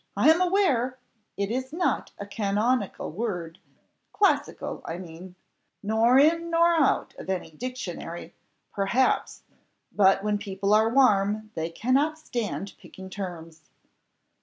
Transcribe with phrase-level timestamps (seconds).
[0.17, 0.97] "I am aware
[1.37, 3.59] it is not a canonical word
[4.13, 5.35] classical, I mean;
[5.83, 8.33] nor in nor out of any dictionary,
[8.73, 9.43] perhaps
[9.91, 13.69] but when people are warm, they cannot stand picking terms."